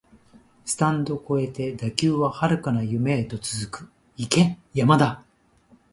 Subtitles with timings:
[0.65, 5.23] スタンド超えて打球は遥かな夢へと続く、行け山田